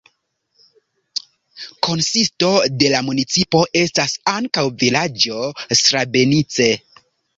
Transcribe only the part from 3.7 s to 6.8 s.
estas ankaŭ vilaĝo Strabenice.